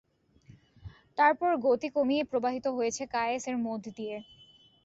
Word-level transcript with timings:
তারপর 1.17 1.51
গতি 1.65 1.87
কমিয়ে 1.95 2.23
প্রবাহিত 2.31 2.65
হয়েছে 2.77 3.03
কায়েস 3.13 3.43
এর 3.47 3.57
মধ্যে 3.65 3.91
দিয়ে। 3.97 4.17